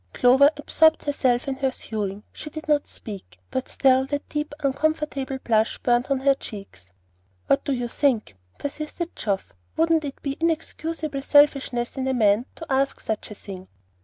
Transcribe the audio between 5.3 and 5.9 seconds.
blush